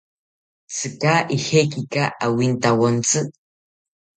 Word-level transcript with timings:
¿Tzika 0.73 1.13
ijekaki 1.35 2.03
awintawontzi? 2.25 3.19